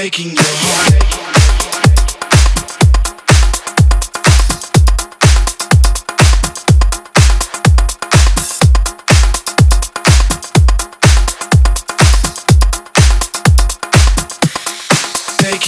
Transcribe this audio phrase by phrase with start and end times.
[0.00, 1.10] taking your heart.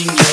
[0.03, 0.32] Your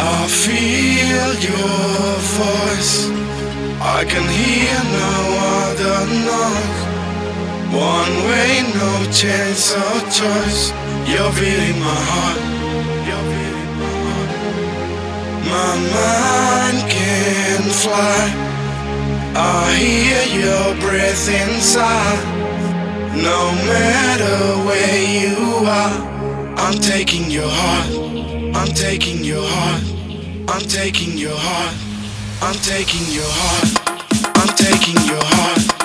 [0.00, 3.10] I feel your voice.
[3.80, 5.14] I can hear no
[5.60, 6.80] other noise.
[7.74, 10.72] One way, no chance of choice.
[11.10, 12.40] You're beating my heart.
[13.06, 14.30] You're beating my heart.
[15.52, 18.20] My mind can fly.
[19.36, 22.24] I hear your breath inside.
[23.14, 26.17] No matter where you are,
[26.60, 28.56] I'm taking your heart.
[28.56, 29.82] I'm taking your heart.
[30.48, 31.74] I'm taking your heart.
[32.42, 33.68] I'm taking your heart.
[34.36, 35.77] I'm taking your heart.